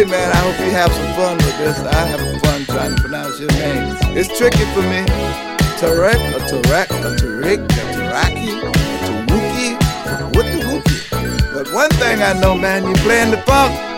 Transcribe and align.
Hey 0.00 0.06
man, 0.06 0.32
I 0.32 0.36
hope 0.36 0.58
you 0.64 0.72
have 0.72 0.90
some 0.90 1.12
fun 1.12 1.36
with 1.36 1.58
this. 1.58 1.78
I 1.80 2.06
have 2.06 2.20
fun 2.40 2.64
trying 2.64 2.96
to 2.96 3.02
pronounce 3.02 3.38
your 3.38 3.50
name. 3.50 3.94
It's 4.16 4.34
tricky 4.38 4.64
for 4.72 4.80
me. 4.80 5.04
Tarek, 5.76 6.16
a 6.16 6.40
Tarek, 6.48 6.88
a 6.88 7.16
Tarek, 7.20 7.60
a 7.60 7.82
Taraki, 7.92 8.48
a 8.64 8.72
Taruki, 9.04 10.34
what 10.34 10.46
the 10.46 10.60
Wookie. 10.64 11.52
But 11.52 11.70
one 11.74 11.90
thing 11.90 12.22
I 12.22 12.32
know, 12.32 12.54
man, 12.54 12.84
you're 12.84 12.94
playing 12.94 13.30
the 13.30 13.42
funk. 13.42 13.89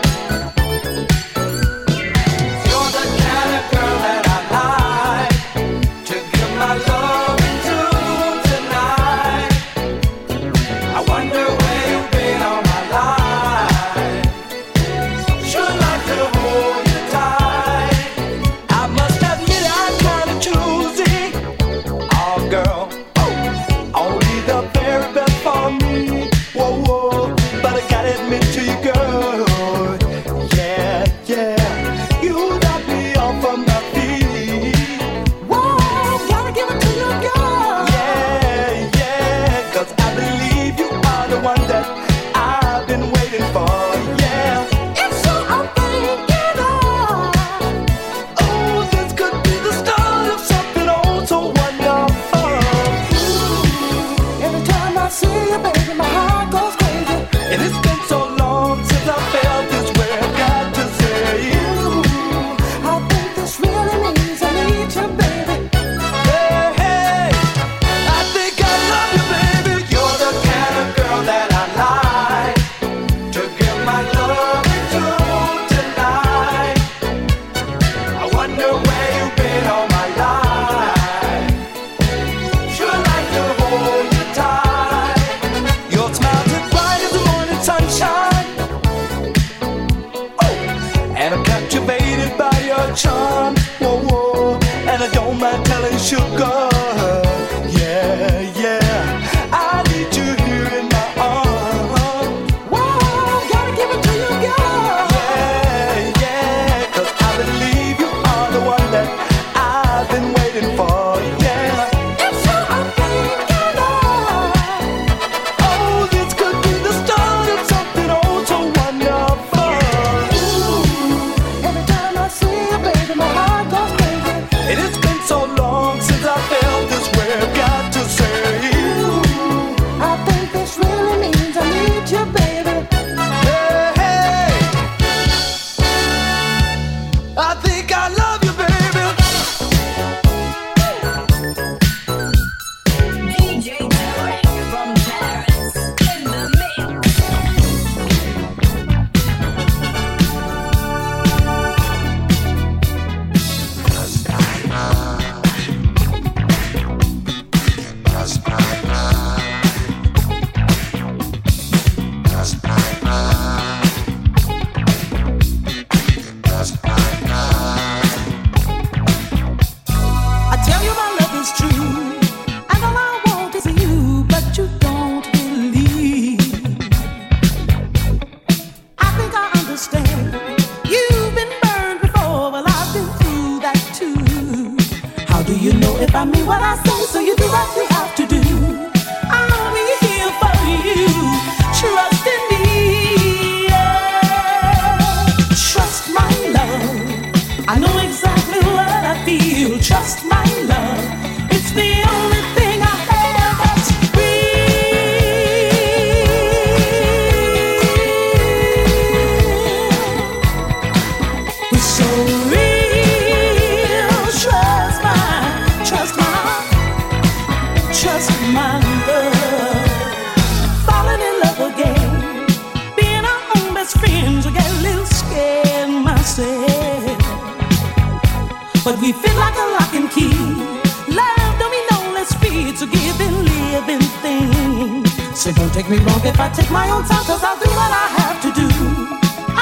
So 235.43 235.51
don't 235.51 235.73
take 235.73 235.89
me 235.89 235.97
wrong 235.97 236.21
if 236.23 236.39
I 236.39 236.47
take 236.47 236.71
my 236.71 236.89
own 236.89 237.03
time, 237.03 237.25
cause 237.25 237.43
I'll 237.43 237.59
do 237.59 237.69
what 237.71 237.91
I 237.91 238.07
have 238.15 238.41
to 238.43 238.51
do. 238.61 238.65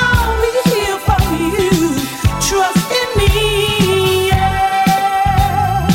I'll 0.06 0.38
be 0.39 0.51
here 0.69 1.00
for 1.07 1.18
you. 1.42 1.72
Trust 2.39 2.92
in 3.01 3.10
me. 3.18 4.28
Yeah. 4.28 5.88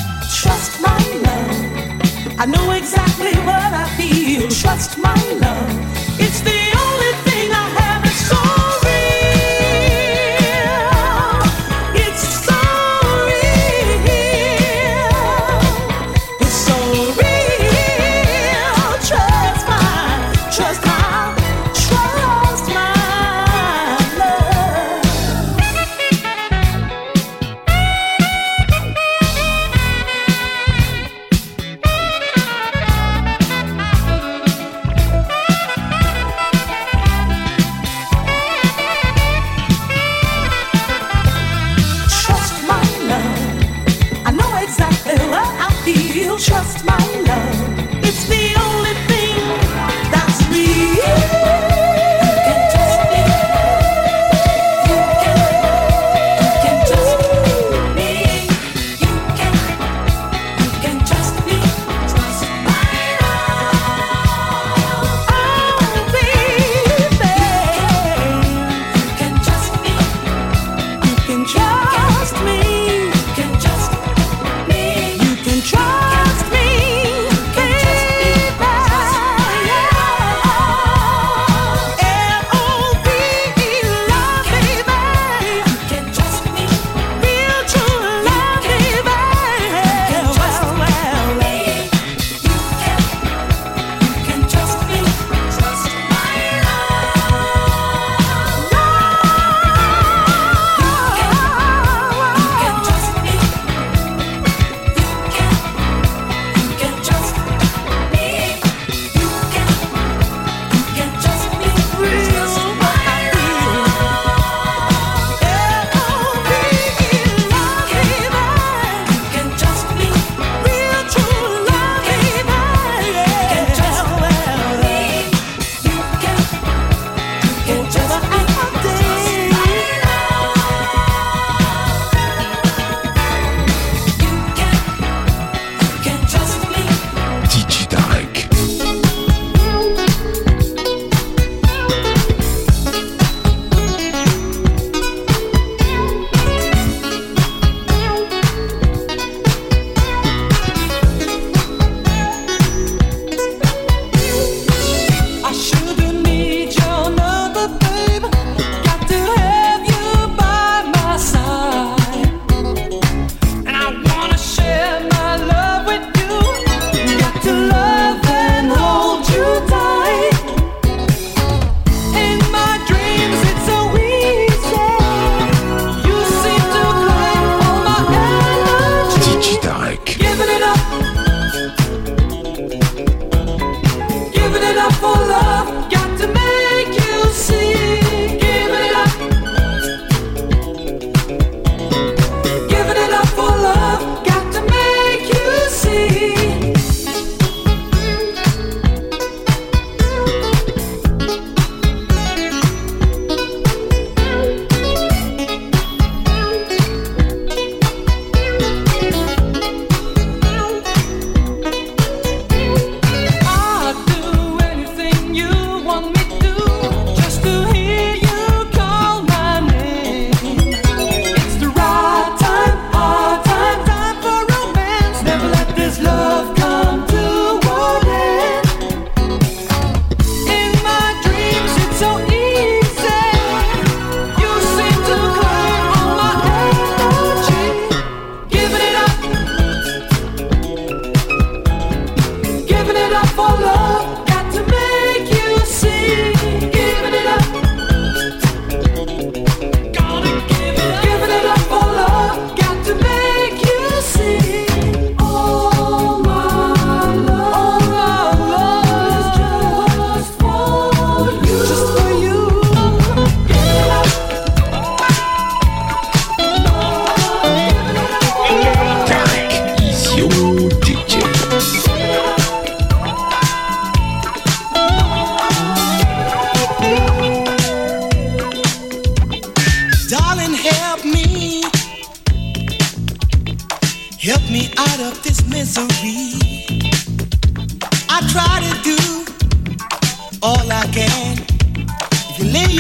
Trust 0.43 0.81
my 0.81 0.99
love. 1.23 2.37
I 2.37 2.47
know 2.47 2.73
exactly 2.73 3.35
what 3.47 3.63
I 3.63 3.87
feel. 3.97 4.49
Trust 4.49 4.99
my 4.99 5.15
love. 5.35 5.86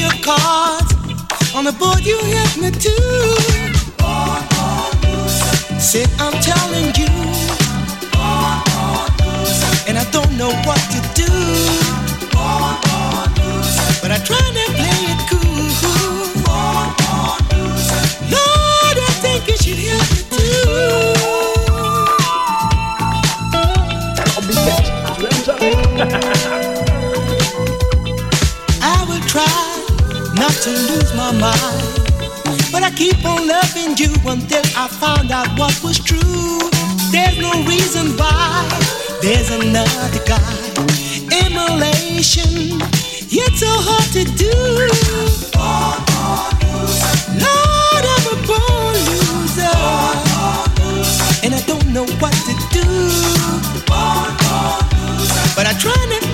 Your 0.00 0.12
cards 0.22 0.92
on 1.54 1.64
the 1.64 1.72
board, 1.72 2.04
you 2.04 2.18
help 2.18 2.56
me 2.58 2.70
to. 2.70 2.94
Say 5.78 6.04
I'm 6.18 6.32
telling 6.40 6.92
you, 6.96 7.08
and 9.88 9.96
I 9.98 10.04
don't 10.10 10.32
know 10.36 10.52
what 10.66 10.80
to 10.92 11.00
do. 11.14 11.30
But 14.02 14.10
I 14.12 14.18
try 14.24 14.38
to 14.58 14.66
play 14.78 15.00
it 15.12 15.20
cool. 15.30 15.66
Lord, 18.34 18.98
I 18.98 19.12
think 19.22 19.48
you 19.48 19.56
should 19.56 19.78
help 19.78 20.10
me 20.10 20.46
I 25.98 26.55
to 30.66 30.72
lose 30.72 31.14
my 31.14 31.30
mind. 31.30 31.82
But 32.72 32.82
I 32.82 32.90
keep 32.90 33.24
on 33.24 33.46
loving 33.46 33.96
you 33.96 34.10
until 34.26 34.66
I 34.74 34.88
found 34.88 35.30
out 35.30 35.46
what 35.58 35.74
was 35.84 35.98
true. 35.98 36.58
There's 37.14 37.38
no 37.38 37.52
reason 37.70 38.16
why 38.18 38.66
there's 39.22 39.50
another 39.50 40.22
guy. 40.26 40.56
Immolation, 41.44 42.82
it's 43.30 43.60
so 43.62 43.72
hard 43.88 44.10
to 44.18 44.24
do. 44.44 44.56
Lord, 47.44 48.04
I'm 48.14 48.26
a 48.34 48.36
born 48.50 48.94
loser. 49.06 49.78
And 51.44 51.54
I 51.54 51.62
don't 51.70 51.86
know 51.94 52.06
what 52.18 52.34
to 52.48 52.54
do. 52.74 52.86
But 55.54 55.66
I 55.66 55.72
try 55.78 55.94
to 55.94 56.25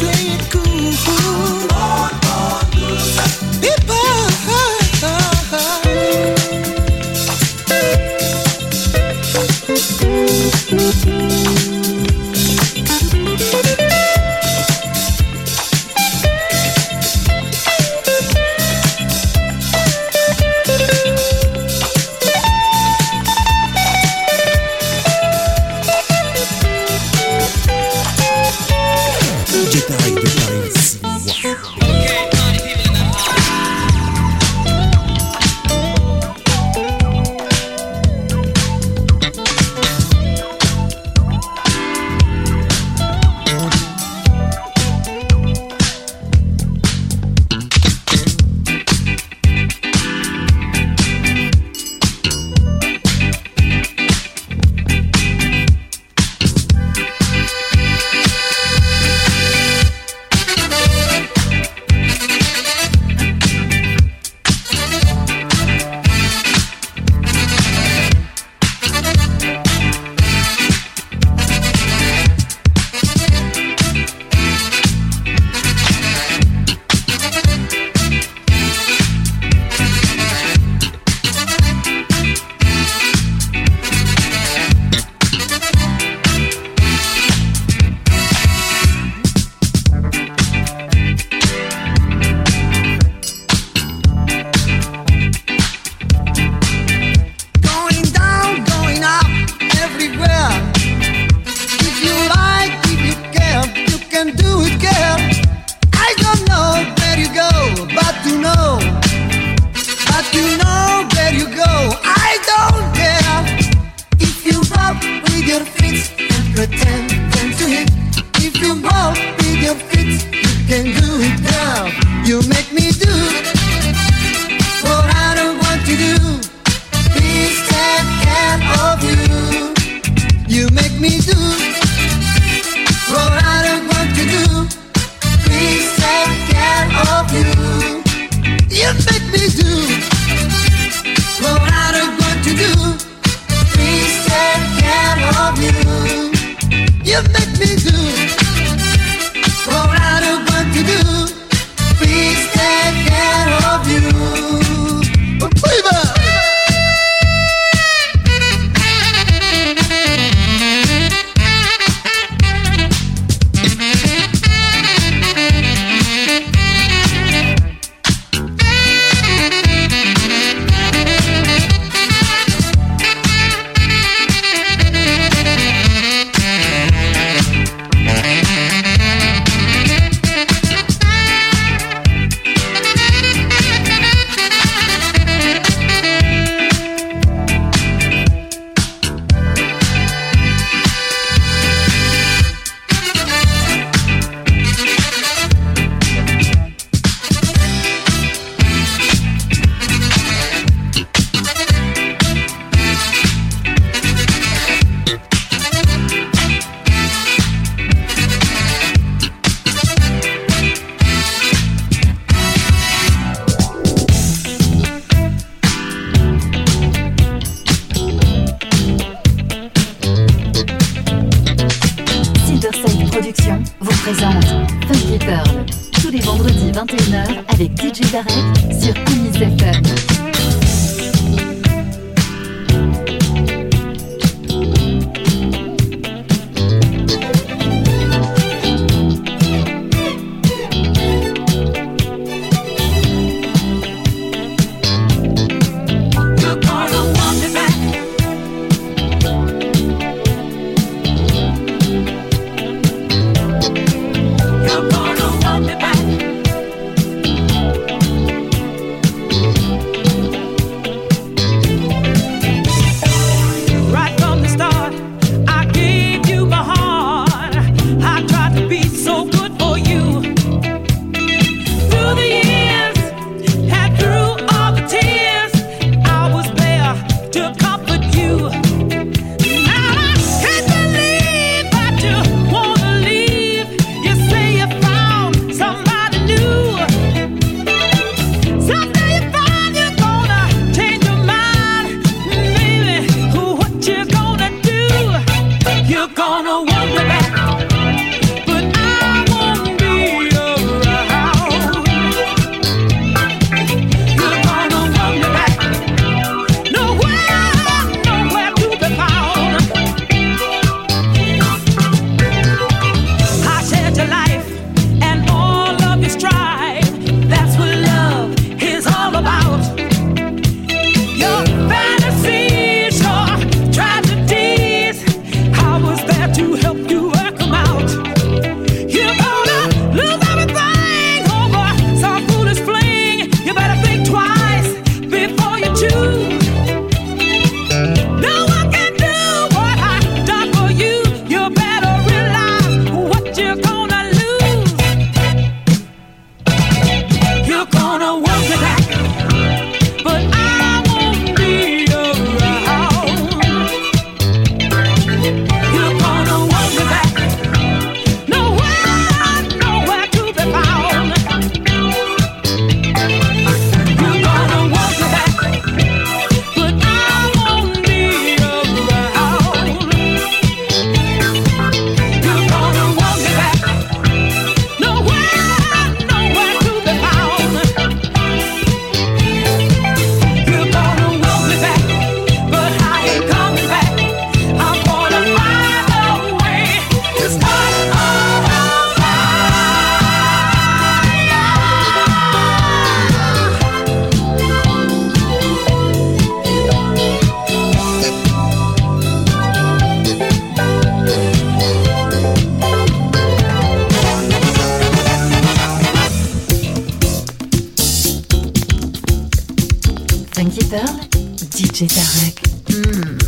DJ 412.12 412.32
Tarek. 412.32 412.34
Mm. 412.68 413.18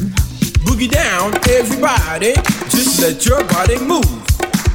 Boogie 0.65 0.91
down, 0.91 1.35
everybody, 1.49 2.35
just 2.69 3.01
let 3.01 3.25
your 3.25 3.45
body 3.45 3.79
move. 3.79 4.05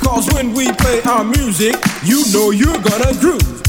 Cause 0.02 0.32
when 0.34 0.54
we 0.54 0.72
play 0.74 1.02
our 1.04 1.24
music, 1.24 1.76
you 2.04 2.24
know 2.34 2.52
you're 2.52 2.82
gonna 2.82 3.14
groove. 3.20 3.62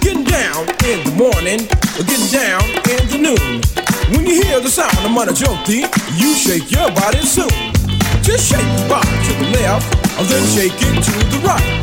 Getting 0.00 0.24
down 0.24 0.68
in 0.86 1.02
the 1.02 1.14
morning, 1.16 1.66
getting 1.96 2.28
down 2.30 2.62
in 2.92 3.02
the 3.10 3.18
noon. 3.18 3.60
When 4.14 4.26
you 4.26 4.42
hear 4.42 4.60
the 4.60 4.70
sound 4.70 4.96
of 5.04 5.10
Mana 5.10 5.32
Joti, 5.32 5.82
you 6.14 6.34
shake 6.34 6.70
your 6.70 6.90
body 6.92 7.22
soon. 7.22 7.50
Just 8.22 8.46
shake 8.50 8.62
your 8.62 8.88
body 8.88 9.08
to 9.08 9.32
the 9.40 9.48
left, 9.58 9.88
and 10.18 10.26
then 10.28 10.44
shake 10.54 10.76
it 10.76 11.02
to 11.02 11.14
the 11.32 11.38
right. 11.42 11.82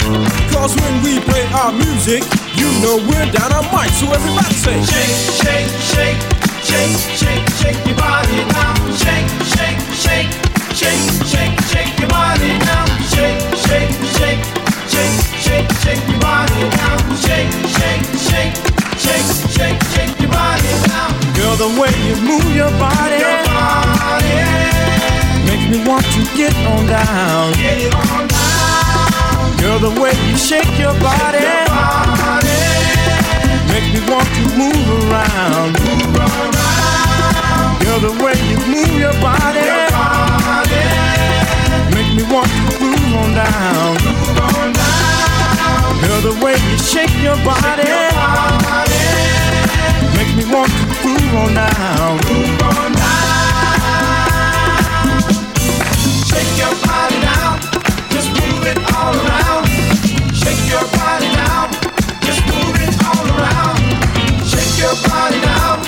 Cause 0.54 0.76
when 0.76 1.04
we 1.04 1.20
play 1.22 1.44
our 1.52 1.74
music, 1.74 2.24
you 2.56 2.70
know 2.80 2.96
we're 3.10 3.28
down 3.32 3.52
on 3.52 3.66
mic. 3.76 3.92
So 3.98 4.08
everybody 4.08 4.54
say, 4.56 4.78
Shake, 4.88 5.42
shake, 5.44 5.70
shake, 5.82 6.43
shake, 6.64 6.98
shake, 7.20 7.46
shake 7.60 7.86
your 7.86 7.96
body 7.96 8.40
now. 8.56 8.74
Shake, 8.96 9.30
shake, 9.54 9.80
shake, 10.04 10.32
shake, 10.74 11.02
shake, 11.32 11.56
shake 11.72 12.00
your 12.00 12.10
body 12.10 12.52
now. 12.60 12.86
Shake, 13.14 13.40
shake, 13.66 13.92
shake, 14.18 14.42
shake, 14.92 15.18
shake, 15.44 15.70
shake 15.84 16.04
your 16.10 16.20
body 16.20 16.62
now. 16.80 16.98
Shake, 17.24 17.52
shake, 17.78 18.04
shake, 18.28 18.56
shake, 19.04 19.28
shake, 19.56 19.80
shake 19.94 20.20
your 20.22 20.32
body 20.32 20.74
now. 20.88 21.10
Girl, 21.38 21.56
the 21.56 21.70
way 21.80 21.92
you 22.08 22.16
move 22.22 22.56
your 22.56 22.72
body, 22.80 23.20
Your 23.20 23.44
body, 23.46 24.36
makes 25.48 25.66
me 25.72 25.78
want 25.88 26.06
to 26.06 26.22
get 26.38 26.54
on 26.68 26.86
down. 26.88 27.54
get 27.54 27.94
on 27.94 28.28
down. 28.28 29.58
Girl, 29.60 29.80
the 29.80 30.02
way 30.02 30.14
you 30.30 30.38
shake 30.38 30.78
your 30.80 30.94
body, 31.00 31.40
Body, 31.68 32.43
makes 33.74 33.90
me 33.90 34.00
want 34.12 34.28
to 34.38 34.44
move 34.54 34.88
around. 35.10 35.74
move 35.82 36.16
around. 36.16 36.54
Girl, 37.82 38.00
the 38.00 38.14
way 38.24 38.36
you 38.50 38.58
move 38.70 38.94
your 39.02 39.14
body, 39.18 39.66
your 39.66 39.90
Body, 39.90 40.84
makes 41.96 42.14
me 42.14 42.24
want 42.32 42.48
to 42.54 42.62
groove 42.78 43.14
on 43.18 43.34
down. 43.34 43.98
move 44.06 44.40
on 44.46 44.74
down. 44.78 45.92
Girl, 46.06 46.22
the 46.22 46.34
way 46.46 46.54
you 46.70 46.78
shake 46.78 47.16
your 47.26 47.38
body, 47.44 47.82
shake 47.82 47.90
your 47.90 48.14
Body, 48.14 49.02
makes 50.18 50.34
me 50.38 50.46
want 50.54 50.70
to 50.70 50.86
groove 51.02 51.34
on 51.42 51.54
down. 51.58 52.14
move 52.30 52.62
on 52.70 52.92
down. 52.94 53.12
Shake 56.30 56.54
your 56.62 56.76
body 56.86 57.18
now, 57.26 57.58
just 58.14 58.30
move 58.38 58.66
it 58.72 58.78
all 58.94 59.14
around. 59.18 59.66
Shake 60.42 60.64
your 60.70 60.86
body 60.98 61.30
now, 61.42 61.73
your 64.84 64.96
body 65.08 65.40
now, 65.40 65.83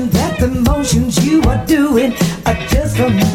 that 0.00 0.40
the 0.40 0.48
motions 0.48 1.22
you 1.22 1.42
are 1.42 1.66
doing 1.66 2.14
are 2.46 2.56
just 2.68 2.96
for 2.96 3.10
me. 3.10 3.31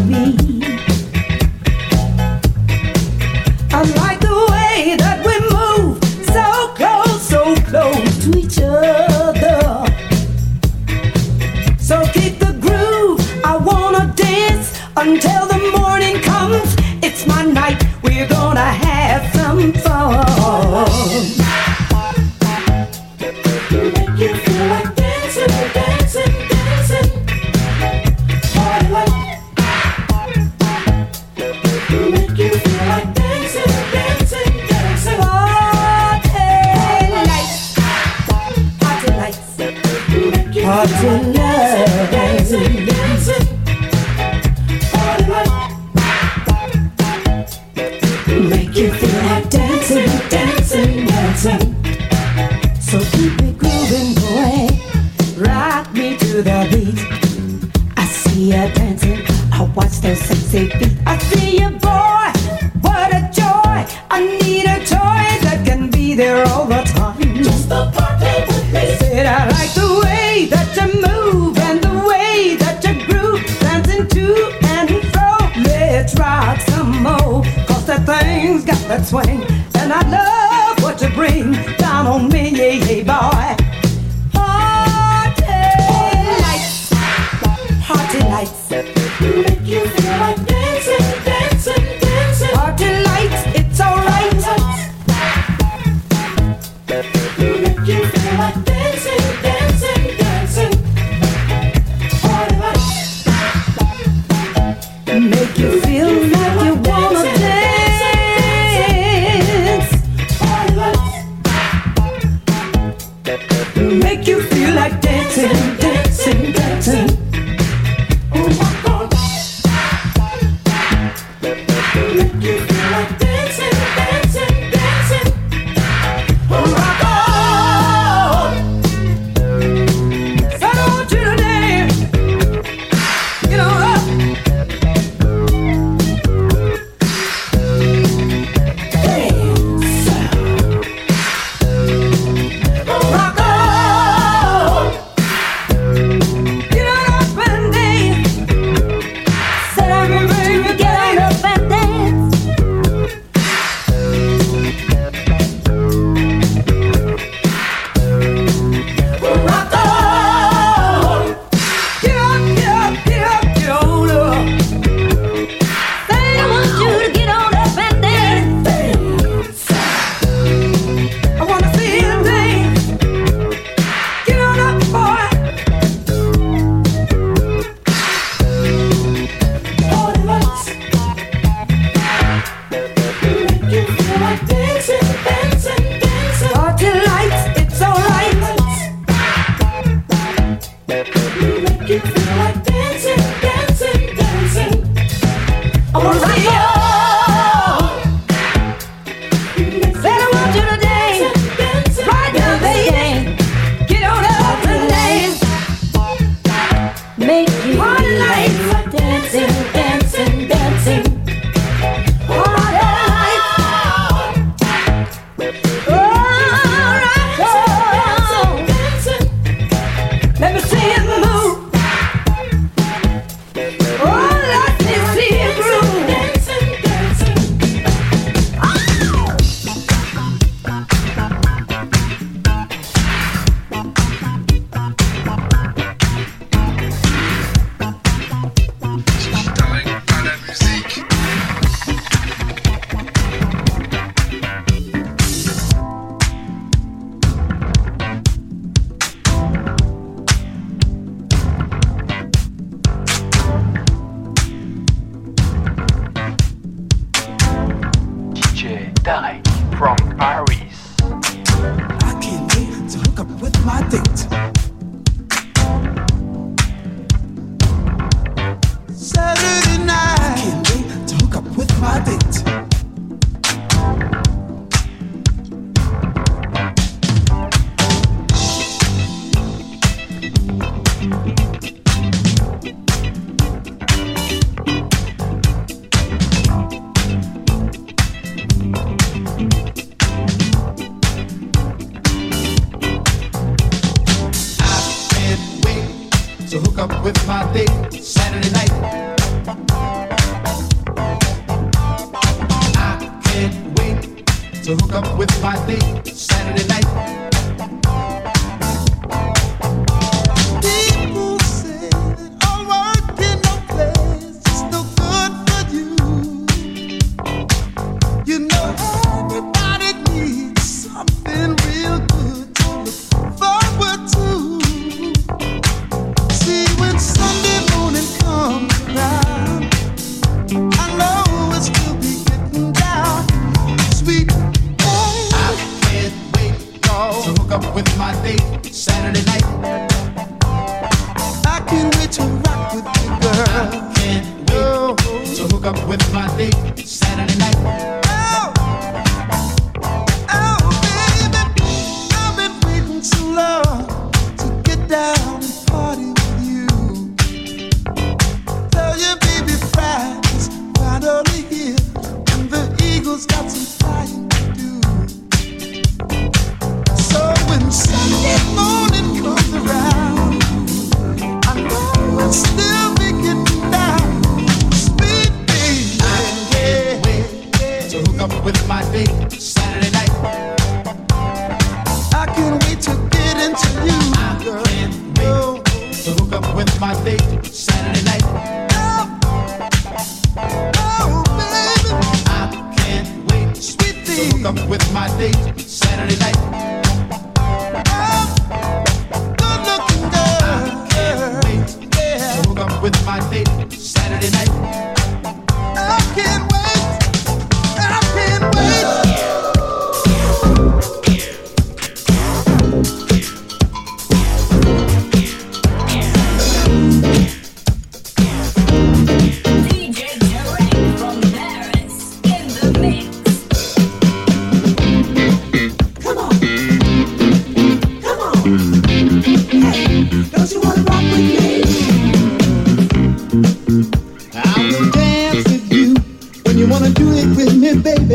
Oh, 215.39 216.06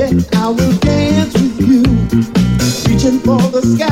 I 0.05 0.49
will 0.49 0.73
dance 0.79 1.33
with 1.35 1.61
you, 1.61 1.83
reaching 2.89 3.21
for 3.21 3.39
the 3.53 3.63
sky. 3.63 3.92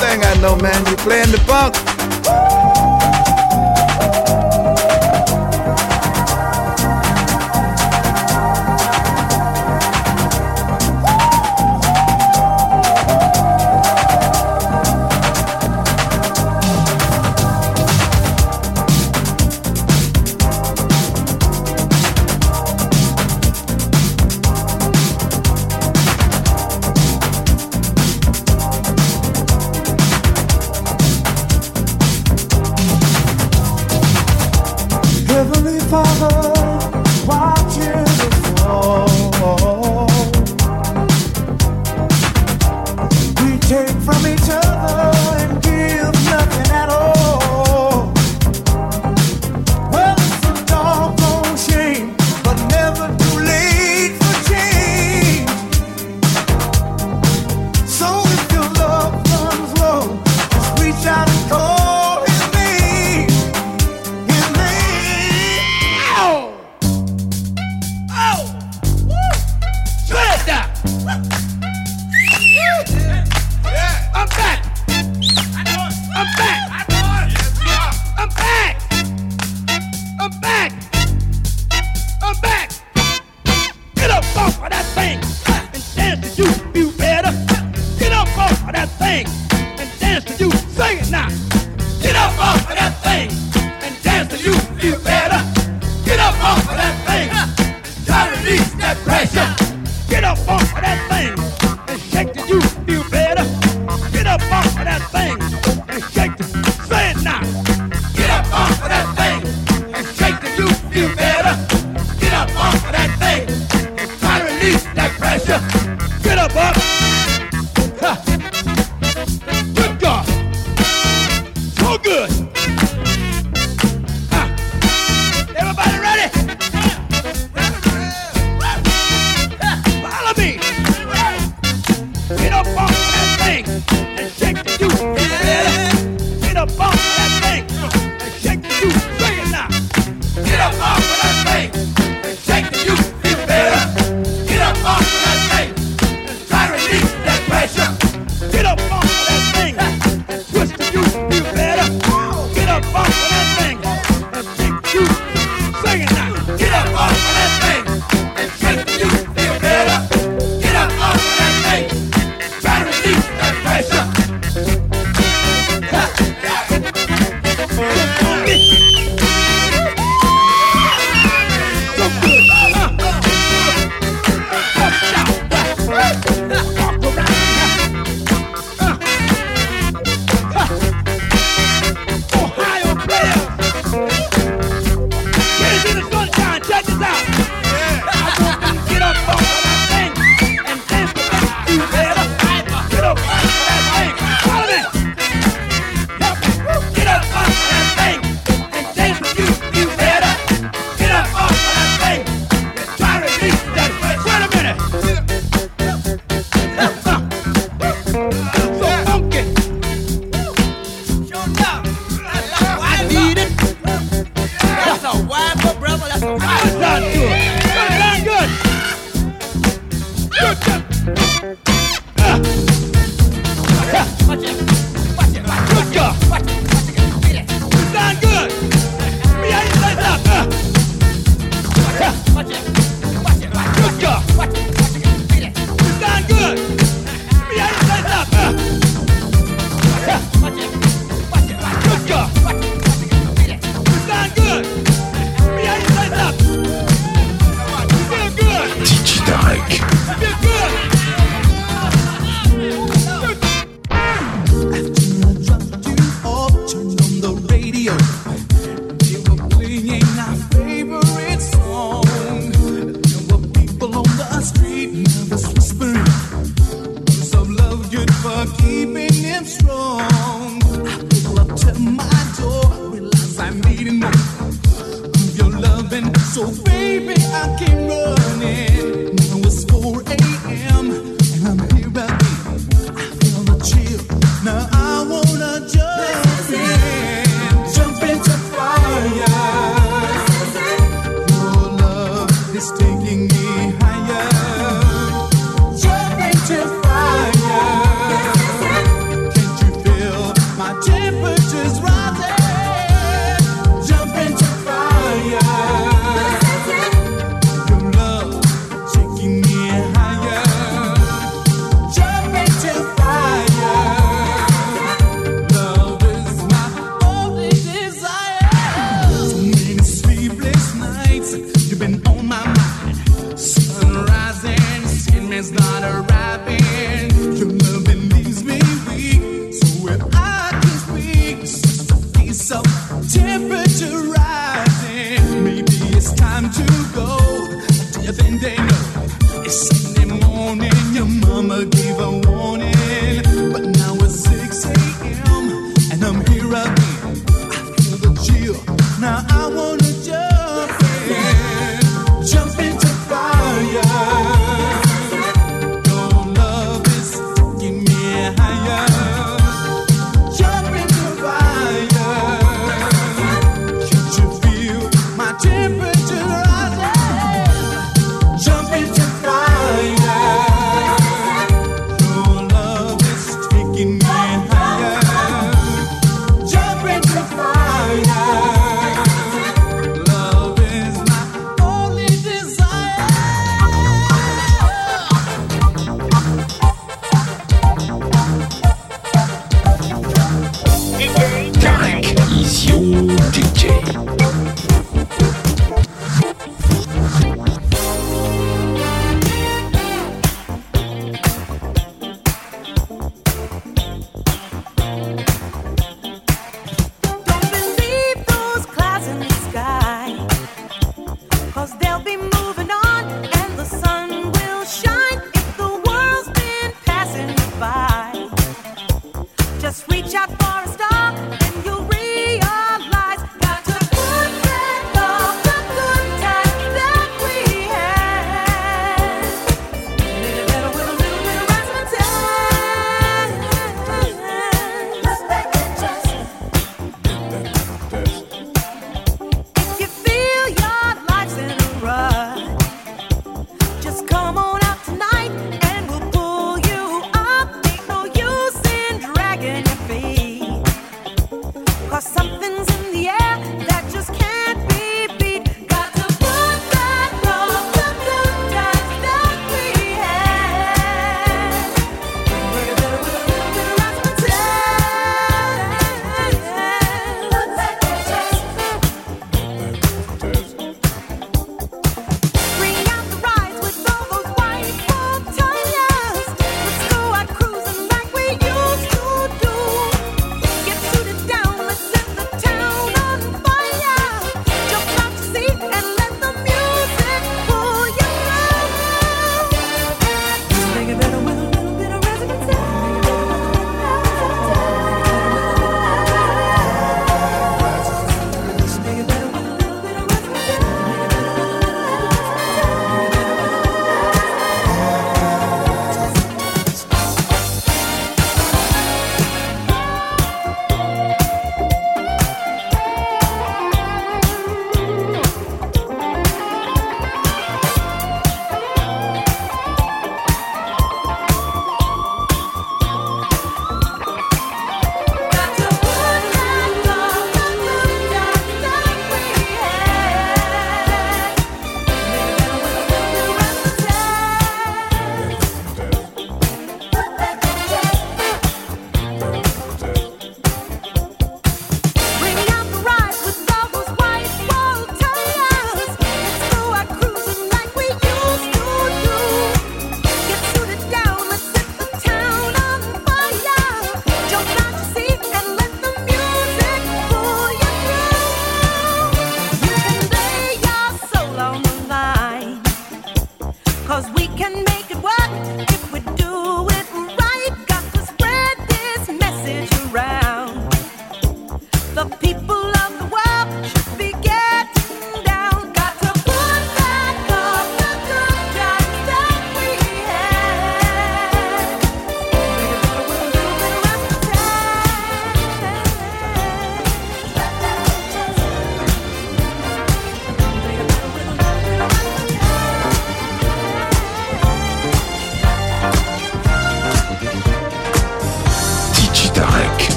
Thing 0.00 0.24
I 0.24 0.34
know, 0.40 0.56
man, 0.56 0.80
you 0.86 0.96
playing 0.96 1.30
the 1.30 1.38
funk. 1.46 1.76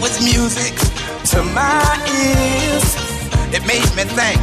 was 0.00 0.22
music 0.24 0.74
to 1.30 1.42
my 1.52 1.84
ears. 2.24 2.88
It 3.52 3.62
made 3.66 3.88
me 3.96 4.04
think 4.16 4.40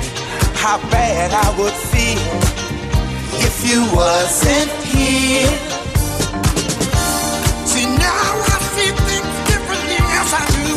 how 0.56 0.78
bad 0.90 1.32
I 1.34 1.50
would 1.58 1.74
feel 1.74 2.20
if 3.42 3.56
you 3.66 3.82
wasn't 3.96 4.72
here. 4.94 5.50
See, 7.66 7.86
now 7.86 8.32
I 8.54 8.58
see 8.74 8.92
things 9.08 9.36
differently, 9.50 9.98
yes, 9.98 10.30
I 10.34 10.46
do. 10.58 10.70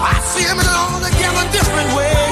I 0.00 0.14
see 0.30 0.44
them 0.44 0.60
all 0.62 1.00
together 1.00 1.44
different 1.52 1.96
ways. 1.96 2.27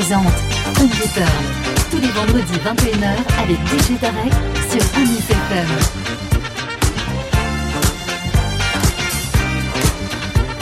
présente 0.00 0.26
On 0.66 0.88
tous 1.90 1.98
les 2.00 2.08
vendredis 2.08 2.58
21h 2.64 3.16
avec 3.42 3.58
DJ 3.66 3.98
Tarek 4.00 4.32
sur 4.70 4.82
Ami 4.96 5.18
Pearl. 5.50 5.68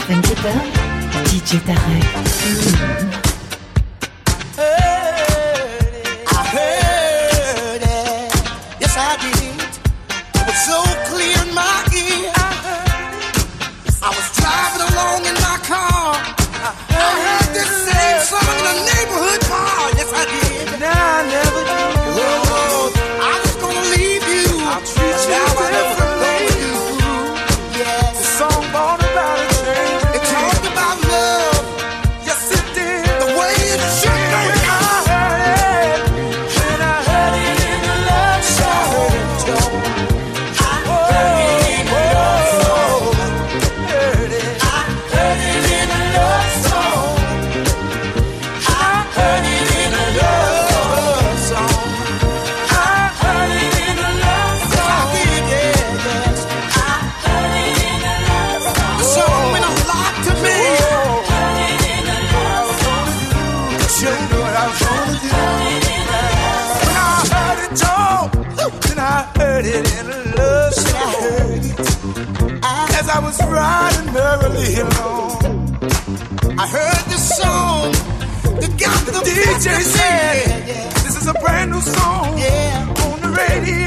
Funky 0.07 0.35
Pearl, 0.41 0.67
DJ 1.25 1.63
Tarek. 1.65 3.28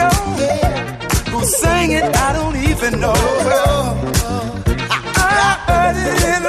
radio. 0.02 0.58
Who 1.30 1.44
sang 1.44 1.92
it? 1.92 2.04
I 2.16 2.32
don't 2.32 2.56
even 2.56 3.00
know. 3.00 3.14
I 5.16 5.56
heard 5.66 5.96
it 5.96 6.41